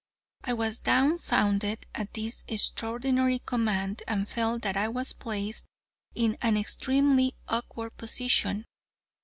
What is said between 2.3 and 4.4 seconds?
extraordinary command and